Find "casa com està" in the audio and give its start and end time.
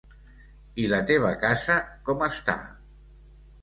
1.45-2.59